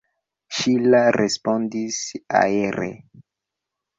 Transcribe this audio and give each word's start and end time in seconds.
Ŝila 0.59 1.01
respondis 1.17 2.01
aere. 2.39 2.89